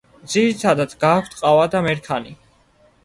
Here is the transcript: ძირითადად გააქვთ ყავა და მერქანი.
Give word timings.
ძირითადად 0.35 0.95
გააქვთ 1.05 1.37
ყავა 1.43 1.69
და 1.77 1.83
მერქანი. 1.89 2.35